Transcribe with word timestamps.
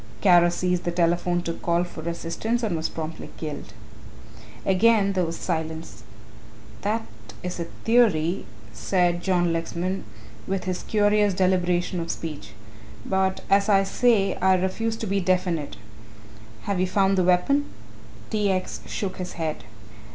Kara 0.19 0.49
seized 0.49 0.83
the 0.83 0.91
telephone 0.91 1.43
to 1.43 1.53
call 1.53 1.83
for 1.83 2.09
assistance 2.09 2.63
and 2.63 2.75
was 2.75 2.89
promptly 2.89 3.29
killed." 3.37 3.71
Again 4.65 5.13
there 5.13 5.25
was 5.25 5.37
silence. 5.37 6.01
"That 6.81 7.05
is 7.43 7.59
a 7.59 7.65
theory," 7.85 8.45
said 8.73 9.21
John 9.21 9.53
Lexman, 9.53 10.03
with 10.47 10.63
his 10.63 10.81
curious 10.81 11.35
deliberation 11.35 11.99
of 11.99 12.09
speech, 12.09 12.53
"but 13.05 13.41
as 13.47 13.69
I 13.69 13.83
say 13.83 14.33
I 14.37 14.55
refuse 14.55 14.97
to 14.97 15.05
be 15.05 15.19
definite 15.19 15.77
have 16.63 16.79
you 16.79 16.87
found 16.87 17.15
the 17.15 17.23
weapon?" 17.23 17.65
T. 18.31 18.49
X. 18.49 18.81
shook 18.87 19.17
his 19.17 19.33
head. 19.33 19.65